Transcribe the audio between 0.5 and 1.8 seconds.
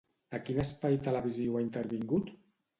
espai televisiu ha